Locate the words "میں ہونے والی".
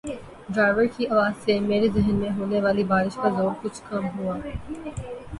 2.15-2.83